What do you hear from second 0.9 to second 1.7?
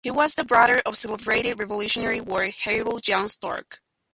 celebrated